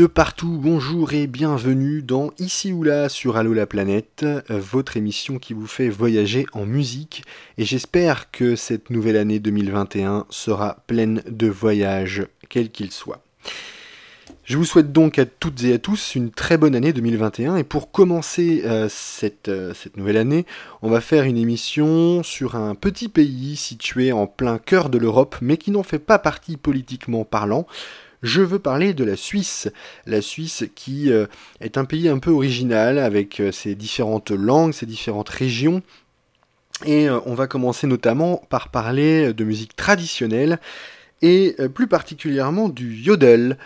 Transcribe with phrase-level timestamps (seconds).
[0.00, 5.38] De partout, bonjour et bienvenue dans Ici ou là sur Allo la planète, votre émission
[5.38, 7.22] qui vous fait voyager en musique
[7.58, 13.22] et j'espère que cette nouvelle année 2021 sera pleine de voyages, quels qu'ils soient.
[14.44, 17.64] Je vous souhaite donc à toutes et à tous une très bonne année 2021 et
[17.64, 20.46] pour commencer euh, cette, euh, cette, nouvelle année,
[20.80, 25.36] on va faire une émission sur un petit pays situé en plein cœur de l'Europe
[25.42, 27.66] mais qui n'en fait pas partie politiquement parlant.
[28.22, 29.68] Je veux parler de la Suisse.
[30.06, 31.26] La Suisse qui euh,
[31.60, 35.82] est un pays un peu original avec euh, ses différentes langues, ses différentes régions.
[36.84, 40.58] Et euh, on va commencer notamment par parler de musique traditionnelle
[41.22, 43.58] et plus particulièrement du yodel,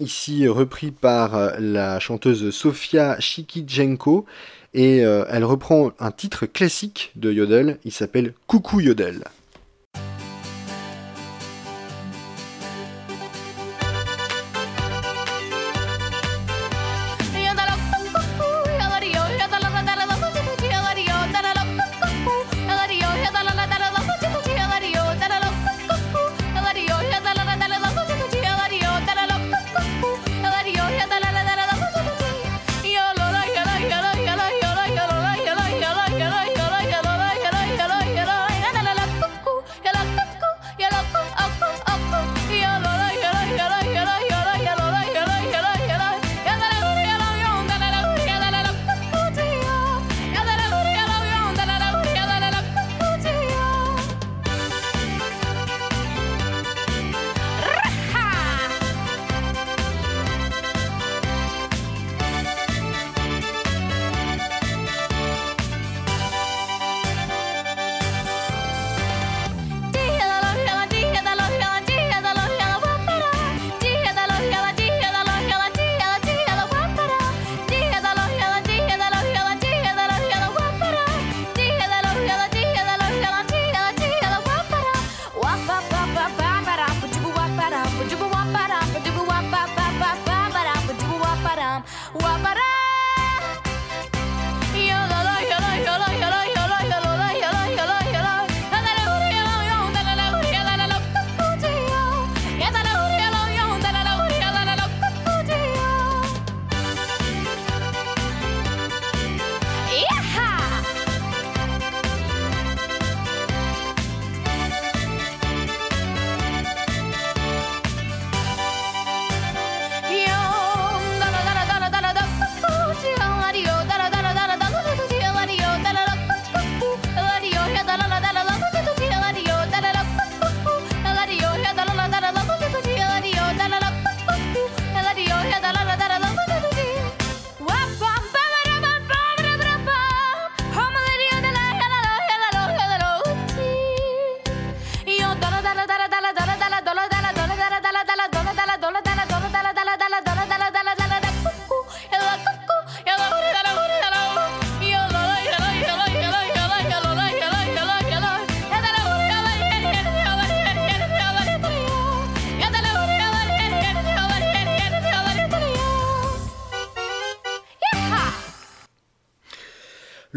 [0.00, 4.26] ici repris par la chanteuse Sofia Chikijenko,
[4.74, 9.22] et elle reprend un titre classique de yodel, il s'appelle Coucou Yodel.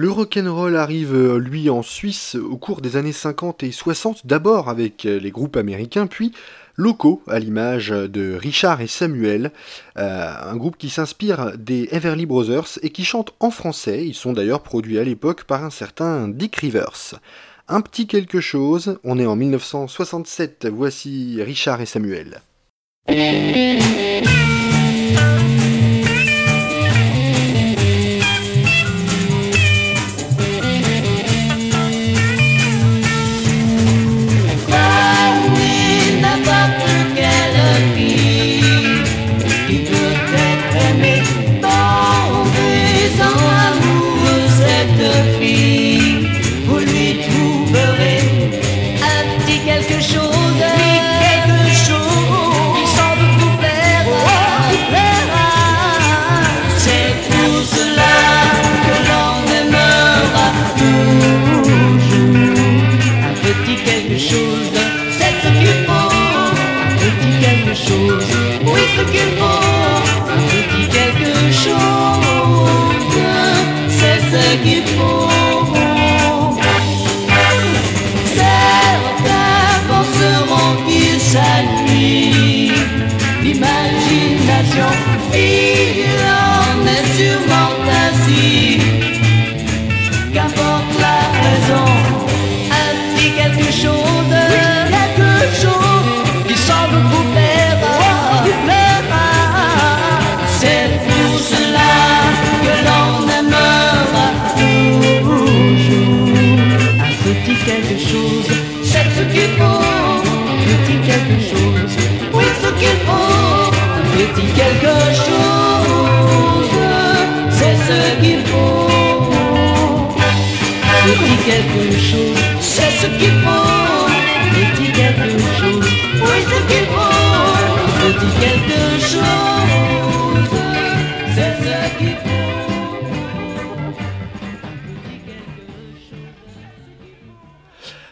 [0.01, 4.69] Le rock'n'roll arrive, euh, lui, en Suisse au cours des années 50 et 60, d'abord
[4.69, 6.31] avec euh, les groupes américains, puis
[6.77, 9.51] locaux, à l'image de Richard et Samuel,
[9.97, 14.07] euh, un groupe qui s'inspire des Everly Brothers et qui chante en français.
[14.07, 17.19] Ils sont d'ailleurs produits à l'époque par un certain Dick Rivers.
[17.68, 22.39] Un petit quelque chose, on est en 1967, voici Richard et Samuel.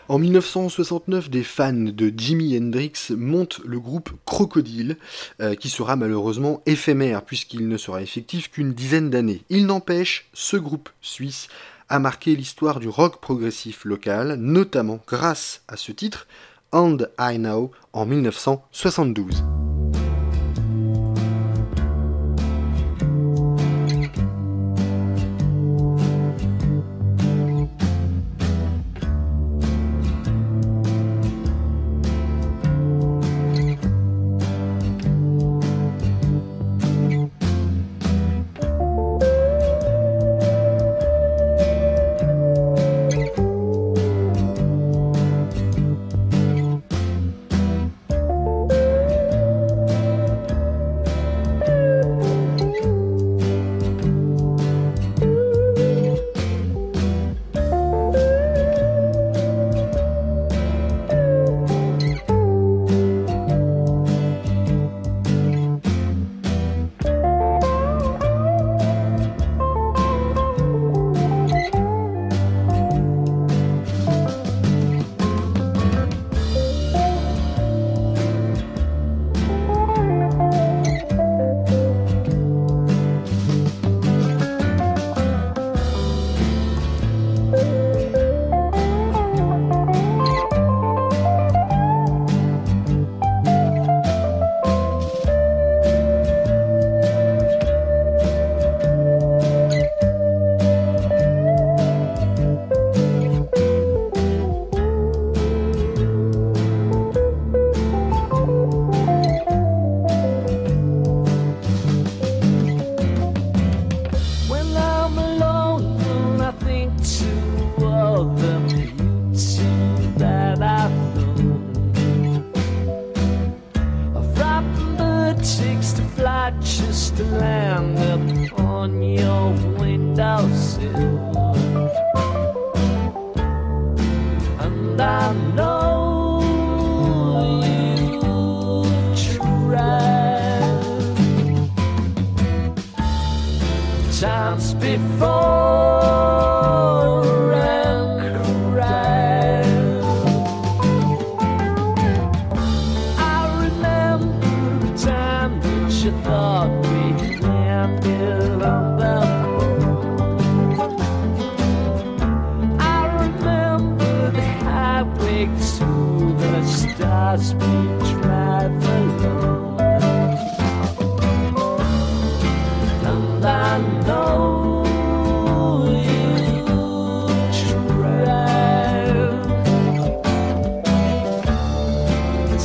[0.10, 4.96] En 1969, des fans de Jimi Hendrix montent le groupe Crocodile,
[5.42, 9.42] euh, qui sera malheureusement éphémère puisqu'il ne sera effectif qu'une dizaine d'années.
[9.50, 11.50] Il n'empêche, ce groupe suisse
[11.90, 16.28] a marqué l'histoire du rock progressif local, notamment grâce à ce titre,
[16.72, 19.67] And I Know, en 1972.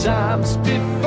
[0.02, 1.01] Times before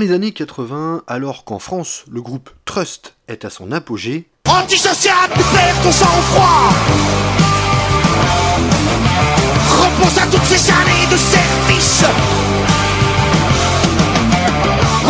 [0.00, 5.42] les années 80, alors qu'en France, le groupe Trust est à son apogée, Antisocial, tu
[5.54, 6.72] perds ton sang-froid
[9.68, 12.04] Repense à toutes ces années de service.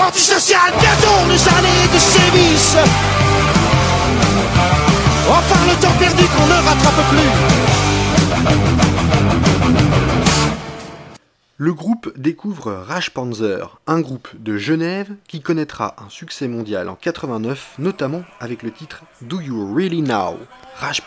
[0.07, 2.77] Antisocial, bientôt les années de sévice
[5.31, 7.31] Enfin le temps perdu qu'on ne rattrape plus
[11.61, 16.95] le groupe découvre Rage Panzer, un groupe de Genève qui connaîtra un succès mondial en
[16.95, 20.39] 89, notamment avec le titre Do You Really Know?
[20.77, 21.03] Rage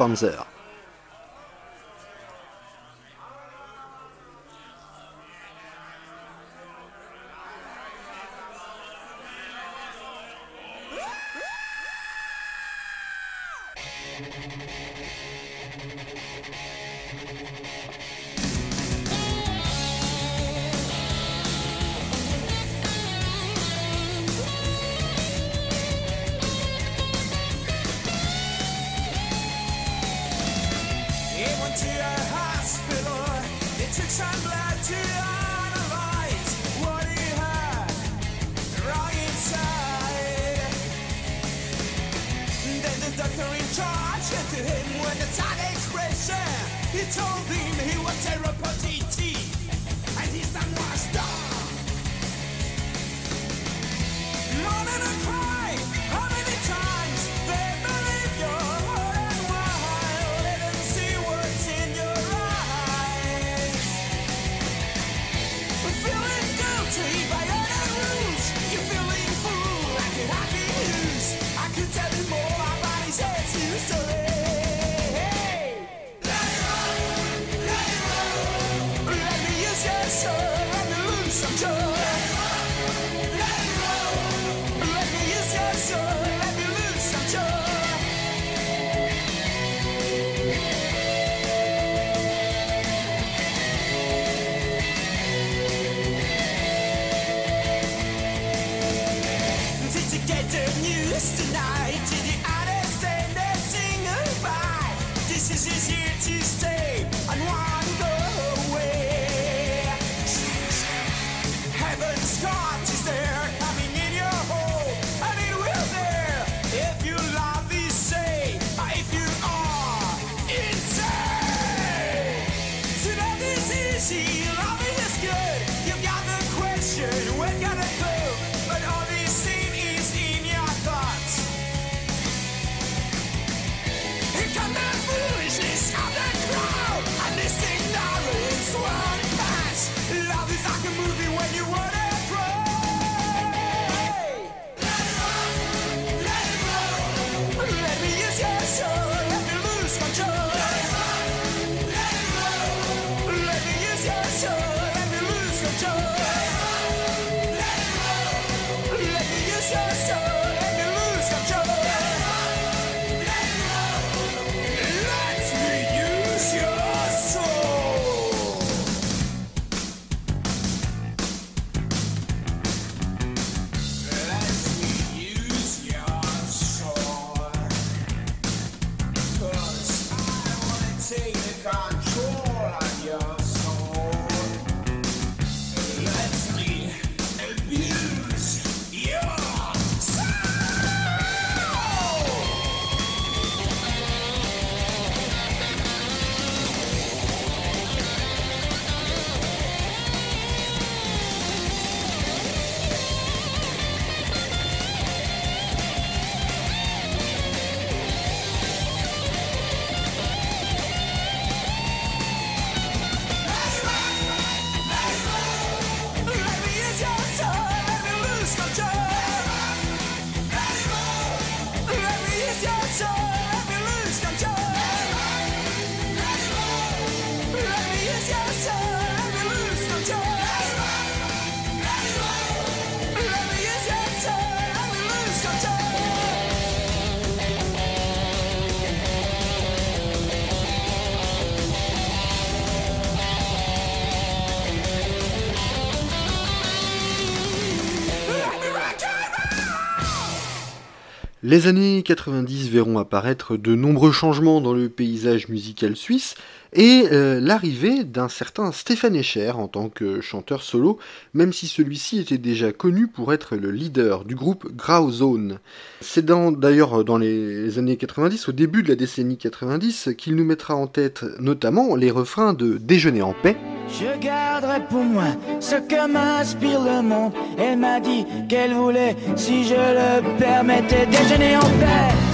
[251.54, 256.34] Les années 90 verront apparaître de nombreux changements dans le paysage musical suisse,
[256.76, 261.00] et euh, l'arrivée d'un certain Stéphane Escher en tant que chanteur solo,
[261.34, 265.60] même si celui-ci était déjà connu pour être le leader du groupe Grauzone.
[266.02, 270.76] C'est d'ailleurs dans les années 90, au début de la décennie 90, qu'il nous mettra
[270.76, 273.58] en tête notamment les refrains de Déjeuner en paix.
[273.90, 277.34] Je garderai pour moi ce que m'inspire le monde.
[277.58, 282.33] Elle m'a dit qu'elle voulait, si je le permettais, déjeuner en paix.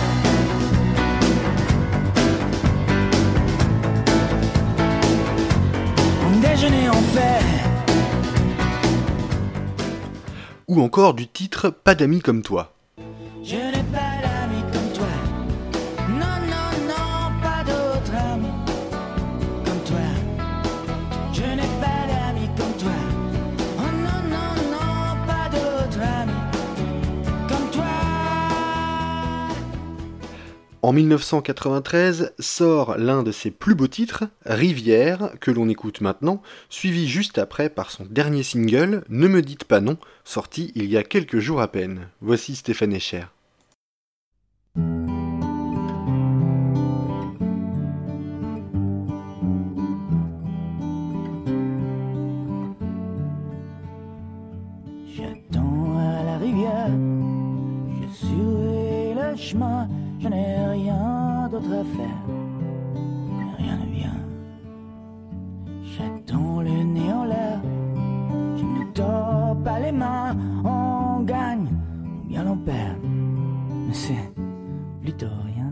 [6.39, 7.43] Déjeuner en paix.
[10.67, 12.73] Ou encore du titre Pas d'amis comme toi.
[13.43, 14.08] Je n'ai pas
[30.81, 37.05] En 1993 sort l'un de ses plus beaux titres, Rivière, que l'on écoute maintenant, suivi
[37.05, 41.03] juste après par son dernier single, Ne me dites pas non, sorti il y a
[41.03, 42.07] quelques jours à peine.
[42.21, 43.25] Voici Stéphane Echer.
[55.13, 56.87] J'attends à la rivière,
[58.01, 62.21] je suis le chemin, je n'ai rien d'autre à faire,
[63.57, 64.21] rien ne vient.
[65.83, 67.61] J'attends le nez en l'air,
[68.57, 72.97] je ne tords pas les mains, on gagne ou bien l'on perd,
[73.87, 74.33] mais c'est
[75.01, 75.71] plutôt rien.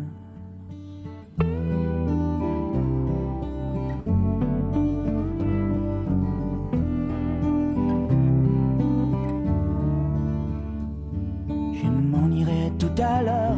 [11.80, 13.58] Je m'en irai tout à l'heure,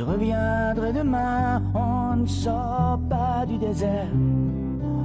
[0.00, 4.08] je reviendrai demain, on ne sort pas du désert,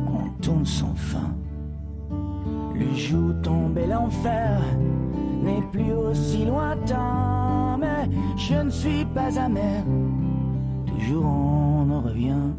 [0.08, 1.36] on tourne sans fin.
[2.74, 4.62] Le jour tombe et l'enfer
[5.44, 9.84] n'est plus aussi lointain, mais je ne suis pas amer,
[10.88, 12.54] toujours on en revient.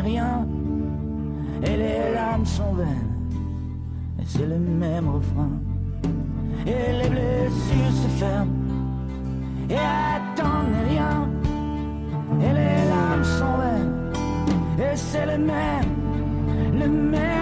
[0.00, 0.46] Rien.
[1.64, 3.12] Et les larmes sont vaines,
[4.20, 5.50] et c'est le même refrain.
[6.66, 8.52] Et les blessures se ferment
[9.70, 11.28] et attendent rien.
[12.40, 14.12] Et les larmes sont vaines,
[14.78, 15.92] et c'est le même,
[16.80, 17.41] le même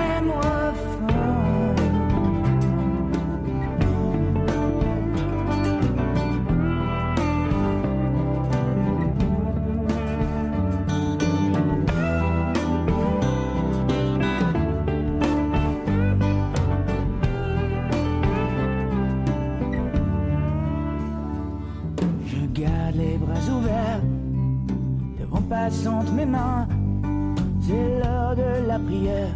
[27.60, 29.34] C'est l'heure de la prière,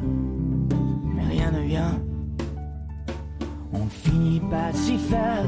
[1.14, 2.00] mais rien ne vient.
[3.72, 5.44] On finit pas s'y faire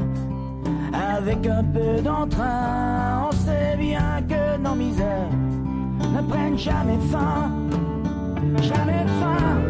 [0.93, 3.27] avec un peu d'entrain.
[3.27, 5.31] On sait bien que nos misères
[6.13, 7.51] ne prennent jamais fin,
[8.61, 9.61] jamais fin.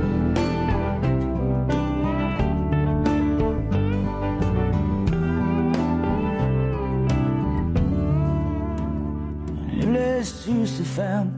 [9.75, 11.36] Les blessures se ferment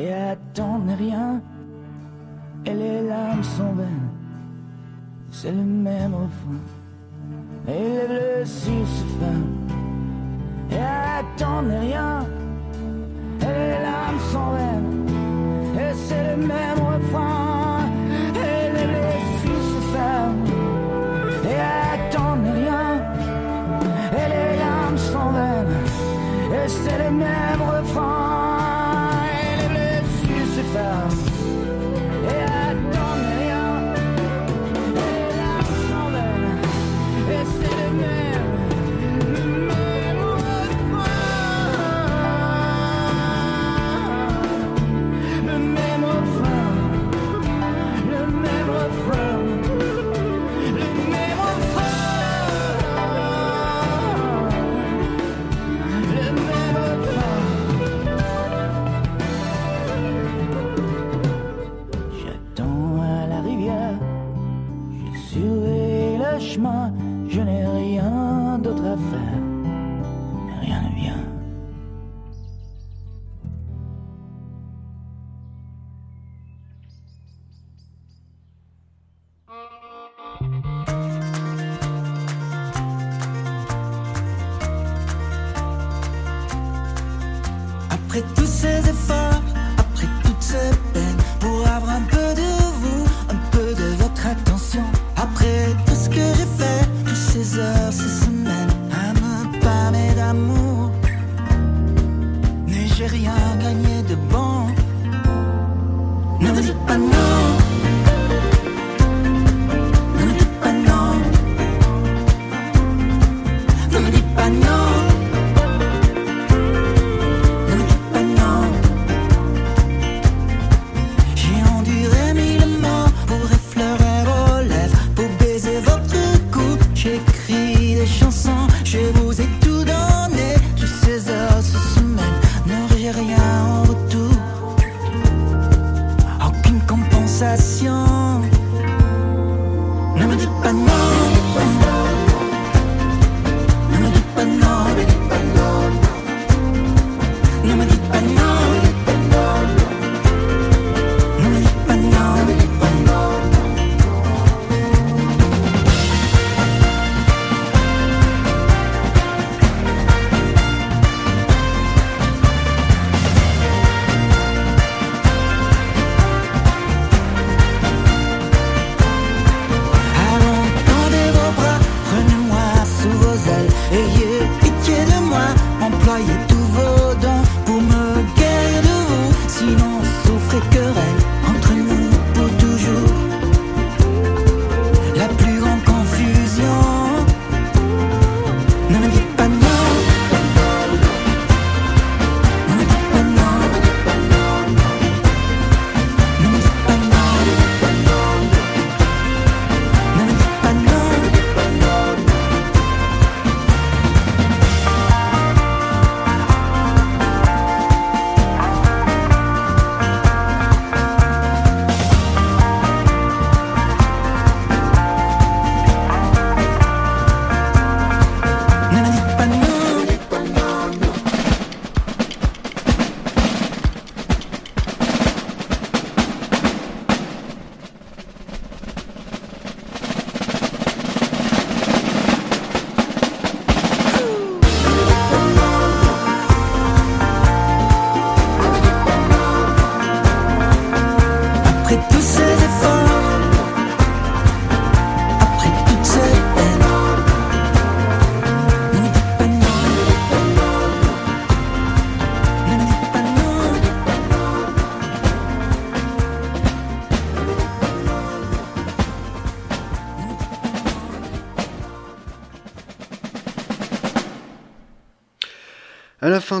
[0.00, 1.40] et attendent rien.
[2.64, 4.10] Et les larmes sont vaines,
[5.30, 6.62] c'est le même refrain.
[7.64, 9.56] Blessures se ferment
[10.70, 10.84] et
[11.20, 12.26] attendent rien.
[13.40, 15.06] Et les larmes sont vaines,
[15.76, 16.89] et c'est le même refrain.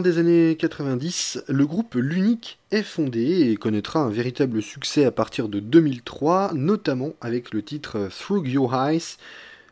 [0.00, 5.48] Des années 90, le groupe L'Unique est fondé et connaîtra un véritable succès à partir
[5.48, 9.16] de 2003, notamment avec le titre Through Your Eyes.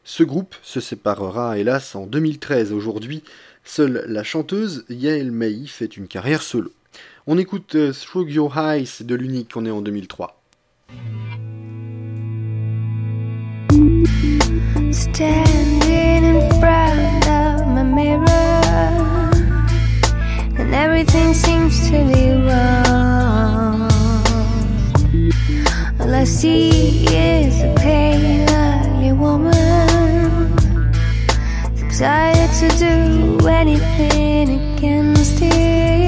[0.04, 2.72] Ce groupe se séparera hélas en 2013.
[2.72, 3.22] Aujourd'hui,
[3.64, 6.72] seule la chanteuse Yael May fait une carrière solo.
[7.26, 10.40] On écoute euh, Through Your Eyes de l'Unique, on est en 2003.
[20.58, 23.88] And everything seems to be wrong.
[26.00, 30.52] All I see is a ugly woman,
[31.84, 36.07] excited to do anything against it.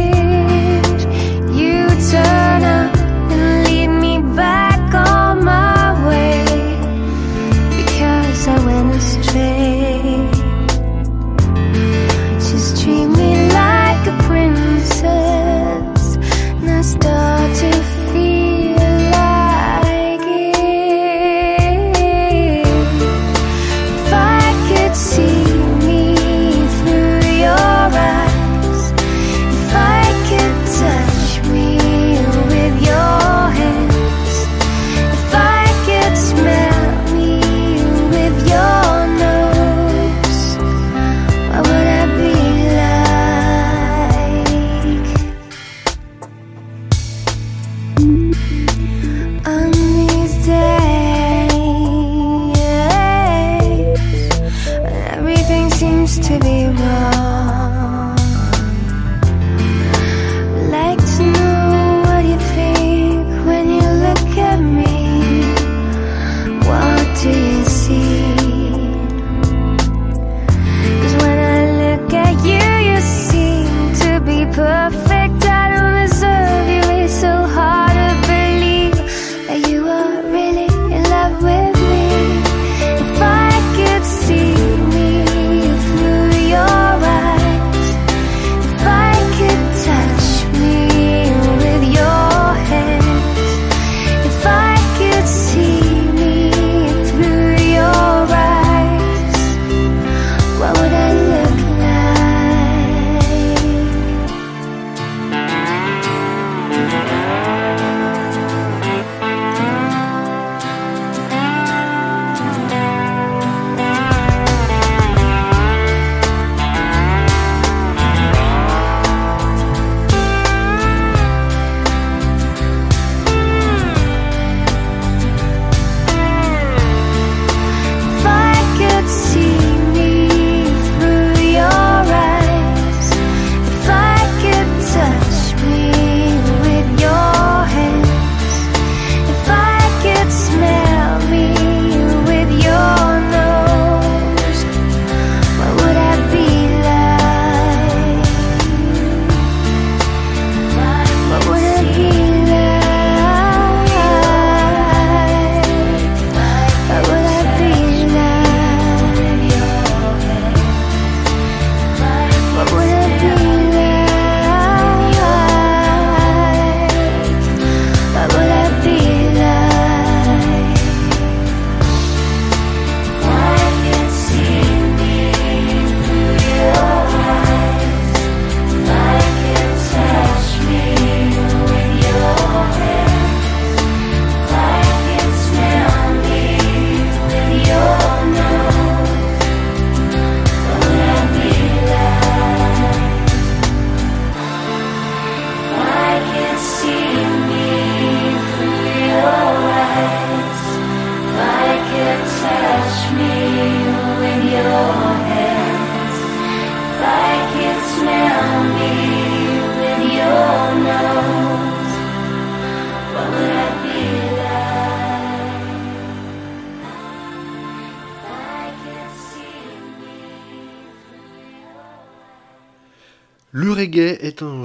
[74.60, 74.99] Perfect.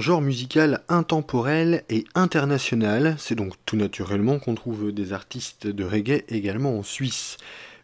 [0.06, 6.24] Genre musical intemporel et international, c'est donc tout naturellement qu'on trouve des artistes de reggae
[6.30, 7.38] également en Suisse.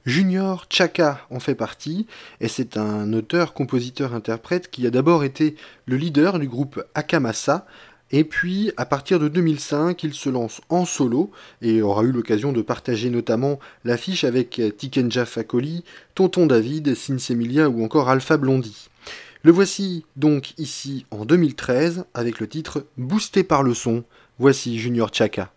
[0.05, 2.05] Junior Chaka en fait partie,
[2.39, 5.55] et c'est un auteur, compositeur, interprète qui a d'abord été
[5.87, 7.65] le leader du groupe Akamasa,
[8.11, 11.31] et puis à partir de 2005, il se lance en solo
[11.63, 17.83] et aura eu l'occasion de partager notamment l'affiche avec Tikenja Fakoli, Tonton David, Sinsemilia ou
[17.83, 18.90] encore Alpha Blondie.
[19.43, 24.03] Le voici donc ici en 2013 avec le titre Boosté par le son.
[24.37, 25.51] Voici Junior Chaka.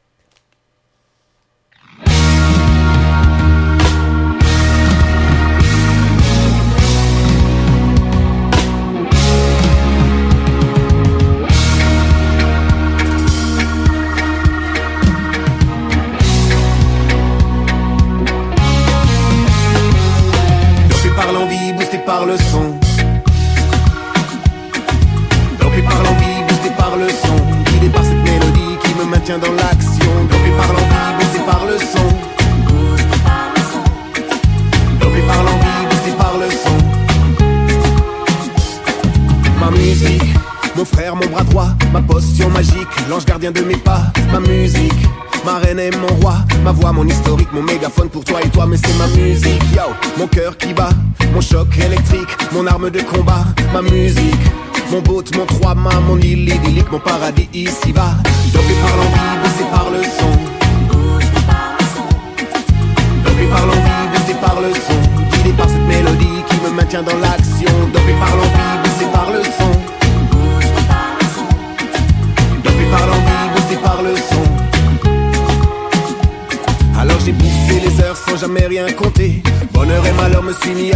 [21.17, 22.74] par l'envie, boosté par le son
[29.25, 30.11] maintient dans l'action.
[30.31, 32.09] Dopé par l'envie, boosté par le son.
[35.01, 36.77] Dopé par l'envie, boosté par le son.
[39.61, 40.35] Ma musique,
[40.77, 44.93] mon frère, mon bras droit Ma potion magique, l'ange gardien de mes pas Ma musique.
[45.45, 48.67] Ma reine est mon roi, ma voix, mon historique, mon mégaphone pour toi et toi,
[48.67, 50.89] mais c'est ma musique, yo, mon cœur qui bat,
[51.35, 54.41] mon choc électrique, mon arme de combat, ma musique,
[54.91, 58.17] mon boat, mon trois-mâts, mon île idyllique, mon paradis ici-bas.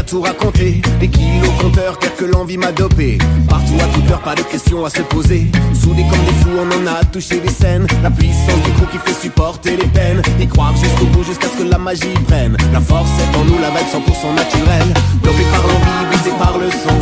[0.08, 0.80] Tout raconter.
[1.00, 3.18] Des kilos compteurs, car que l'envie m'a dopé.
[3.48, 5.46] Partout à toute heure, pas de questions à se poser.
[5.74, 7.86] Soudés comme des fous, on en a touché des scènes.
[8.02, 10.22] La puissance du groupe qui fait supporter les peines.
[10.40, 12.56] Y croire jusqu'au bout, jusqu'à ce que la magie prenne.
[12.72, 14.94] La force est en nous, la vague 100% naturelle.
[15.22, 16.98] Dopé par l'envie, boosté par le son.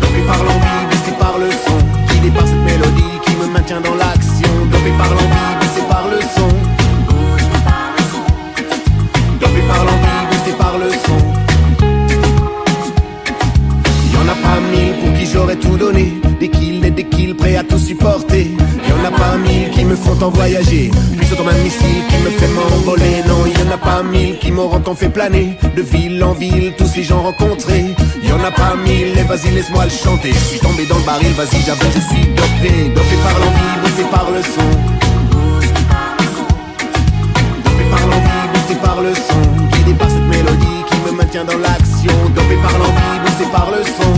[0.00, 2.14] Dopé par l'envie, boosté par le son.
[2.14, 4.48] Guidé par cette mélodie qui me maintient dans l'action.
[4.70, 5.55] Dopé par l'envie,
[15.56, 16.14] tout donné.
[16.40, 18.50] Des kills et des kills prêts à tout supporter.
[18.88, 20.90] Y'en a pas mille qui me font en voyager.
[21.16, 23.22] Puissant comme un missile qui me fait m'envoler.
[23.26, 25.56] Non, y'en a pas mille qui m'auront tant fait planer.
[25.74, 27.94] De ville en ville, tous ces gens rencontrés.
[28.22, 30.32] Y'en a pas mille, et vas-y, laisse-moi le chanter.
[30.32, 32.90] Je suis tombé dans le baril, vas-y, j'avoue, je suis dopé.
[32.94, 34.68] Dopé par l'envie, boosté par le son.
[37.64, 39.42] Dopé par l'envie, boosté par le son.
[39.72, 42.12] Guidé par cette mélodie qui me maintient dans l'action.
[42.34, 44.15] Dopé par l'envie, boosté par le son.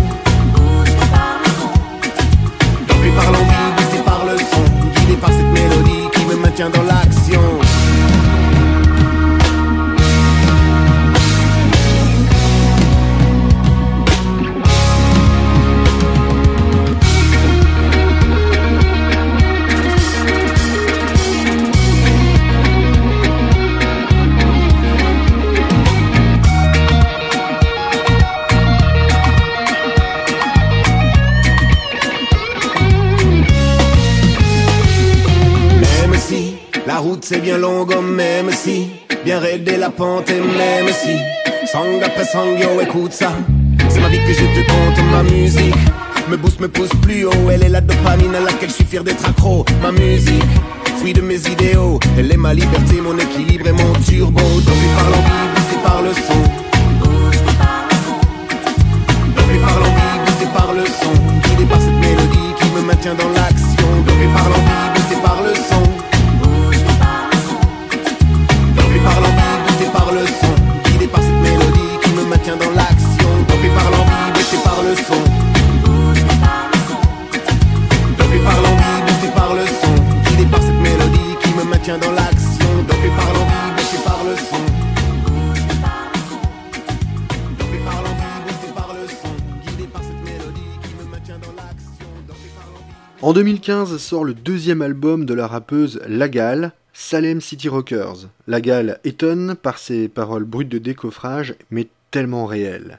[37.29, 38.89] C'est bien longue, oh, même si
[39.23, 41.19] bien raidé la pente et même si
[41.71, 43.33] sang après sang, yo écoute ça.
[43.91, 45.75] C'est ma vie que je te compte, ma musique
[46.31, 47.51] me booste, me pousse plus haut.
[47.53, 49.67] Elle est la dopamine à laquelle fier d'être accro.
[49.83, 50.43] Ma musique,
[50.99, 52.01] fruit de mes idéaux.
[52.19, 54.41] Elle est ma liberté, mon équilibre et mon turbo.
[54.41, 56.41] Dopé par l'envie, boosté par le son.
[59.37, 61.13] Dopé par l'envie, boosté par le son.
[61.45, 63.89] Guidé par cette mélodie qui me maintient dans l'action.
[64.07, 66.08] Dopé par l'envie, boosté par le son.
[69.05, 70.55] Par l'envie, boosté par le son.
[70.91, 73.29] Guidé par cette mélodie qui me maintient dans l'action.
[73.77, 75.23] Par l'envie, par le son.
[78.45, 79.95] Par l'envie, par le son.
[80.31, 82.71] Guidé par cette mélodie qui me maintient dans l'action.
[82.89, 84.59] Par l'envie, par le son.
[93.21, 98.27] En 2015 sort le deuxième album de la rappeuse Lagal, Salem City Rockers.
[98.49, 102.99] Lagal étonne par ses paroles brutes de décoffrage, mais tellement réelles.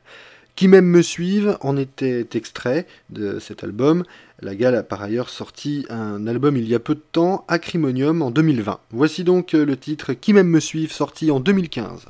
[0.56, 4.06] Qui même me suivent en était extrait de cet album.
[4.42, 8.32] Lagal a par ailleurs sorti un album il y a peu de temps, Acrimonium, en
[8.32, 8.80] 2020.
[8.92, 12.06] Voici donc le titre Qui même me suivent, sorti en 2015.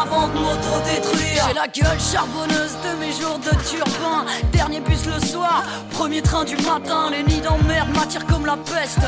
[0.00, 1.44] Avant de m'auto-détruire.
[1.48, 4.24] J'ai la gueule charbonneuse de mes jours de turbin.
[4.52, 7.10] Dernier bus le soir, premier train du matin.
[7.10, 9.06] Les nids d'emmerde m'attirent comme la peste.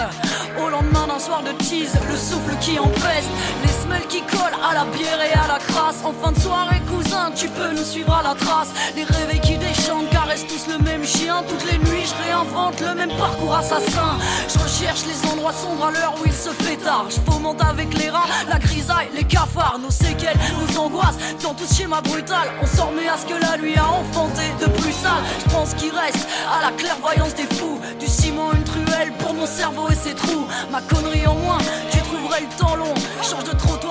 [0.62, 3.30] Au lendemain d'un soir de tease, le souffle qui empeste.
[3.62, 6.04] Les semelles qui collent à la bière et à la crasse.
[6.04, 8.68] En fin de soirée, cousin, tu peux nous suivre à la trace.
[8.94, 11.42] Les réveils qui déchantent tous le même chien.
[11.46, 14.16] Toutes les nuits, je réinvente le même parcours assassin.
[14.48, 17.06] Je recherche les endroits sombres à l'heure où il se fait tard.
[17.10, 21.18] Je fomente avec les rats, la grisaille, les cafards, nos séquelles, nos angoisses.
[21.42, 24.42] Dans tout ce schéma brutal, on s'en remet à ce que la nuit a enfanté
[24.60, 25.22] de plus sale.
[25.44, 27.78] Je pense qu'il reste à la clairvoyance des fous.
[28.00, 30.46] Du ciment, une truelle pour mon cerveau et ses trous.
[30.70, 31.58] Ma connerie en moins,
[31.90, 32.94] tu trouverais le temps long.
[33.22, 33.81] Change de trottoir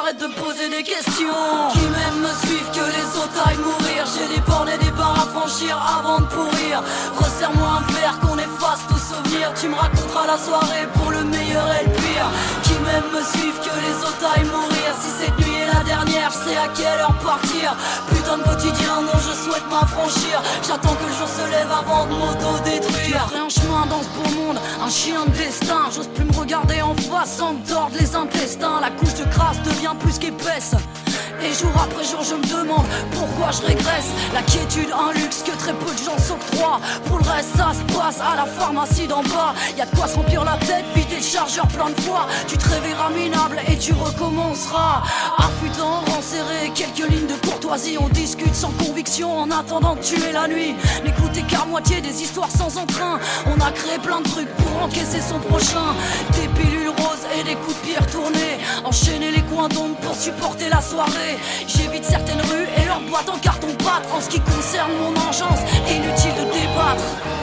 [0.00, 1.38] arrête de poser des questions.
[1.72, 4.04] Qui même me suivent que les autres aillent mourir.
[4.12, 6.82] J'ai des bornes et des barres à franchir avant de pourrir.
[7.16, 8.99] Resserre-moi un verre qu'on efface tout
[9.60, 12.30] Tu me raconteras la soirée pour le meilleur et le pire.
[12.62, 14.94] Qui même me suivent que les autres aillent mourir.
[15.02, 17.76] Si cette nuit est la dernière, je sais à quelle heure partir?
[18.08, 20.40] Putain de quotidien, non, je souhaite m'affranchir.
[20.66, 23.28] J'attends que le jour se lève avant de m'auto-détruire.
[23.36, 25.90] Un chemin dans ce beau monde, un chien de destin.
[25.94, 28.80] J'ose plus me regarder en face sans me tordre les intestins.
[28.80, 30.74] La couche de crasse devient plus qu'épaisse.
[31.42, 34.10] Et jour après jour, je me demande pourquoi je régresse.
[34.34, 36.80] La quiétude, un luxe que très peu de gens s'octroient.
[37.06, 39.54] Pour le reste, ça se passe à la pharmacie d'en bas.
[39.76, 42.26] Y a de quoi se remplir la tête, vider le chargeur plein de fois.
[42.46, 45.02] Tu te réveilleras minable et tu recommenceras.
[45.38, 46.20] Affûtant, rang
[46.74, 47.96] quelques lignes de courtoisie.
[47.98, 50.74] On discute sans conviction en attendant de tuer la nuit.
[51.04, 53.18] N'écoutez qu'à moitié des histoires sans entrain.
[53.46, 55.94] On a créé plein de trucs pour encaisser son prochain.
[56.32, 56.90] Des pilules
[57.38, 58.58] et des coups de pied retournés.
[58.84, 61.36] Enchaîner les coins d'ombre pour supporter la soirée.
[61.66, 64.08] J'évite certaines rues et leurs boîtes en carton pâte.
[64.12, 67.39] En ce qui concerne mon engeance, inutile de débattre.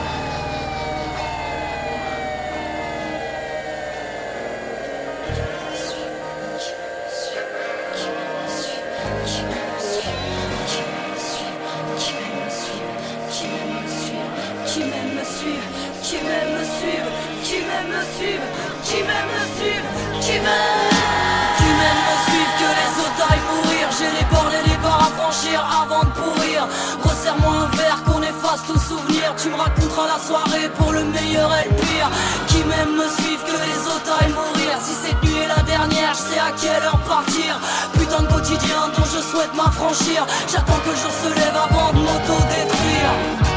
[28.65, 32.09] Tout souvenir Tu me raconteras la soirée pour le meilleur et le pire.
[32.47, 34.77] Qui m'aime me suivre, que les autres aillent mourir.
[34.81, 37.59] Si cette nuit est la dernière, je sais à quelle heure partir.
[37.93, 40.25] Putain de quotidien dont je souhaite m'affranchir.
[40.47, 43.56] J'attends que le jour se lève avant de m'auto-détruire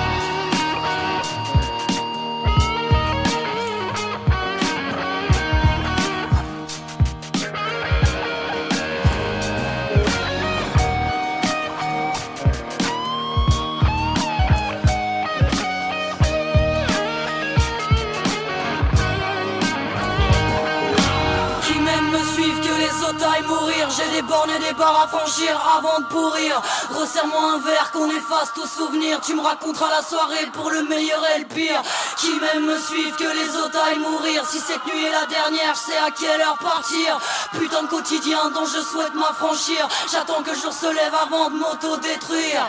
[25.10, 26.62] franchir avant de pourrir.
[26.90, 29.20] Resserre-moi un verre qu'on efface tout souvenir.
[29.20, 31.82] Tu me raconteras la soirée pour le meilleur et le pire.
[32.16, 34.46] Qui même me suivent, que les autres aillent mourir.
[34.46, 37.20] Si cette nuit est la dernière, je sais à quelle heure partir.
[37.58, 39.88] Putain de quotidien dont je souhaite m'affranchir.
[40.10, 42.66] J'attends que le jour se lève avant de m'auto-détruire.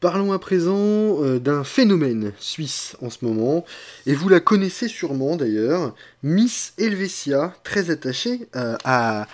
[0.00, 3.64] Parlons à présent euh, d'un phénomène suisse en ce moment,
[4.06, 9.26] et vous la connaissez sûrement d'ailleurs, Miss Helvetia, très attachée euh, à,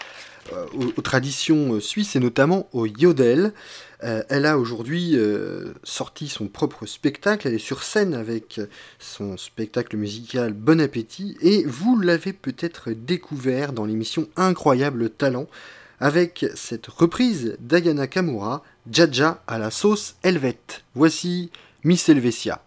[0.74, 3.52] aux, aux traditions suisses et notamment au yodel.
[4.04, 8.60] Euh, elle a aujourd'hui euh, sorti son propre spectacle, elle est sur scène avec
[8.98, 15.46] son spectacle musical Bon Appétit, et vous l'avez peut-être découvert dans l'émission Incroyable Talent,
[16.00, 20.84] avec cette reprise d'Ayana Kamura, Jaja à la sauce helvète.
[20.94, 21.50] Voici
[21.82, 22.60] Miss Helvetia.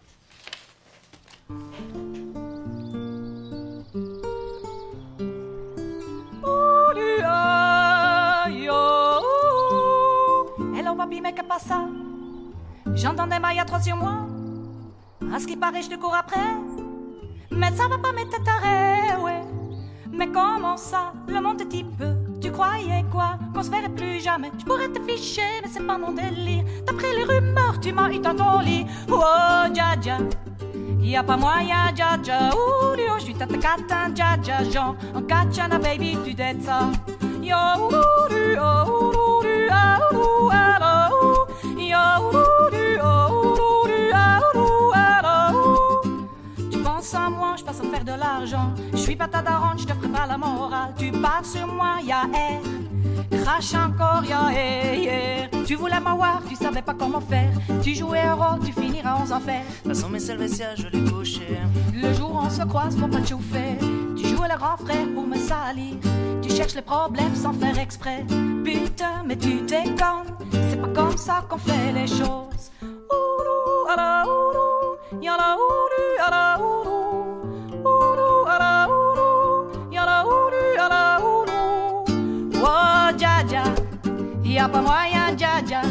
[11.10, 11.86] Mais que passe ça
[12.94, 14.28] J'entends des mailles trop sur moi.
[15.34, 16.38] À ce qui paraît, je te cours après.
[17.52, 19.42] Mais ça va pas m'être taré, ouais.
[20.12, 22.04] Mais comment ça, le monde est type
[22.42, 25.98] Tu croyais quoi Qu'on se verrait plus jamais Je pourrais te ficher, mais c'est pas
[25.98, 26.64] mon délire.
[26.86, 28.86] D'après les rumeurs, tu m'as eu dans ton lit.
[29.10, 30.18] Oh, dja dja.
[31.02, 32.50] Y a pas moyen, dja dja.
[33.18, 34.64] Je suis tata catin, dja dja.
[34.64, 36.90] Genre, en katchana, baby, tu dettes ça.
[37.42, 39.42] Yo, ouh, oh, ouh,
[39.72, 40.87] ah, ah, oh, ah, ah, ouh.
[46.72, 48.74] Tu penses à moi, je passe à faire de l'argent.
[48.92, 50.94] Je suis pas ta daronne, je te ferai pas la morale.
[50.98, 52.62] Tu parles sur moi, y'a R.
[53.44, 55.64] Crache encore, y'a R.
[55.66, 57.52] Tu voulais m'avoir, tu savais pas comment faire.
[57.82, 59.64] Tu jouais un rôle, tu finiras aux enfers.
[59.86, 61.60] Façon mes vestiaire, je l'ai couché.
[61.94, 63.78] Le jour où on se croise, faut pas te chauffer.
[64.16, 65.96] Tu jouais le grand frère pour me salir.
[66.58, 68.26] Cherches les problèmes sans faire exprès.
[68.66, 70.34] Putain, mais tu déconnes.
[70.72, 72.72] C'est pas comme ça qu'on fait les choses.
[72.82, 77.44] Ourou, ala, ourou, yala, ourou, ala, ourou.
[77.86, 82.04] Ourou, ala, ourou, yala, ourou.
[82.56, 83.64] Oh, dja, dja,
[84.44, 85.82] y'a pas moyen, dja, dja.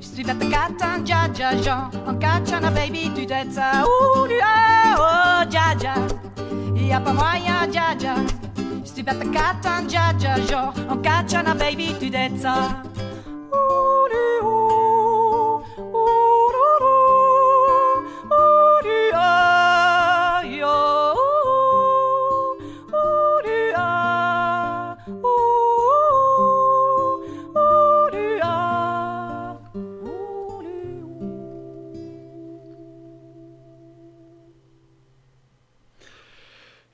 [0.00, 1.90] Je suis bête gâtin, dja, dja, Jean.
[2.06, 3.82] En catchant baby, tu t'aides ça.
[3.82, 5.94] Ourou, ah, oh, dja, dja.
[6.76, 8.14] Y'a pas moyen, dja, dja.
[8.86, 10.72] Je suis bête gâtin, dja, dja, Jean.
[10.88, 12.46] En catchant baby, tu t'aides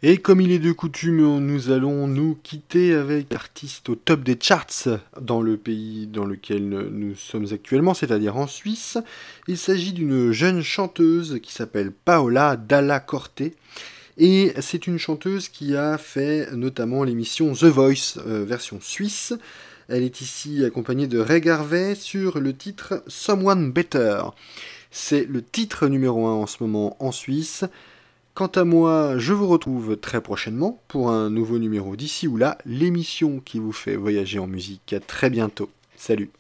[0.04, 4.36] Et comme il est de coutume, nous allons nous quitter avec l'artiste au top des
[4.40, 4.88] charts
[5.20, 8.98] dans le pays dans lequel nous sommes actuellement, c'est-à-dire en Suisse.
[9.46, 13.42] Il s'agit d'une jeune chanteuse qui s'appelle Paola Dalla Corte.
[14.18, 19.34] Et c'est une chanteuse qui a fait notamment l'émission The Voice, euh, version suisse.
[19.86, 24.22] Elle est ici accompagnée de Ray Garvey sur le titre Someone Better.
[24.90, 27.64] C'est le titre numéro 1 en ce moment en Suisse.
[28.34, 32.56] Quant à moi, je vous retrouve très prochainement pour un nouveau numéro d'ici ou là,
[32.64, 34.94] l'émission qui vous fait voyager en musique.
[34.94, 35.68] À très bientôt.
[35.96, 36.30] Salut.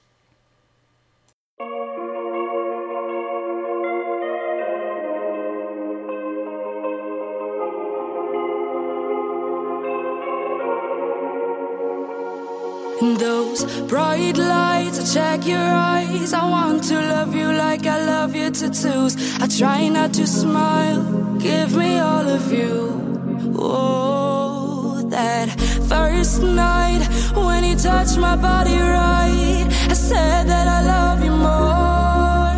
[15.12, 16.32] Check your eyes.
[16.32, 19.14] I want to love you like I love your tattoos.
[19.40, 21.02] I try not to smile,
[21.38, 22.74] give me all of you.
[23.56, 25.50] Oh, that
[25.88, 27.02] first night
[27.34, 32.54] when you touched my body right, I said that I love you more,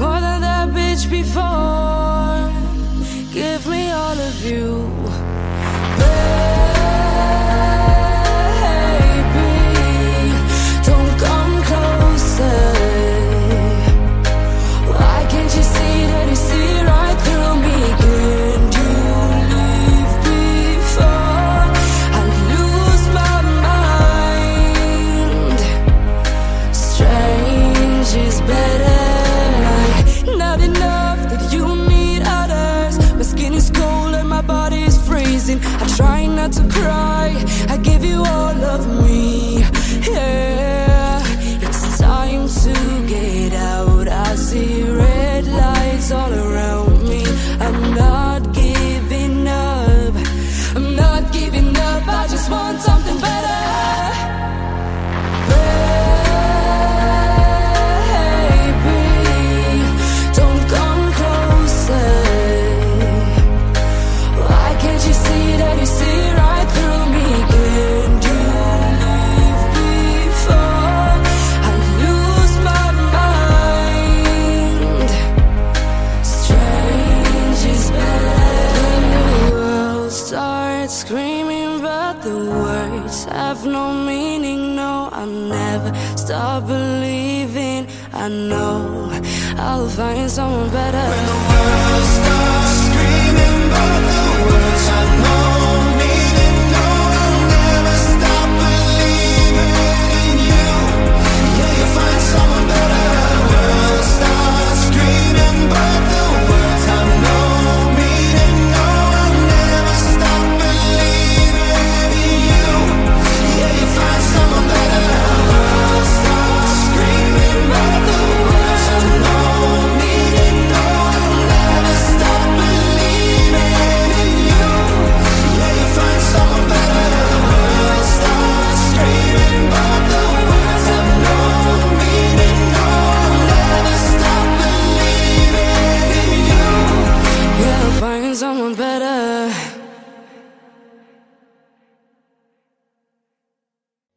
[0.00, 1.83] more than that bitch before.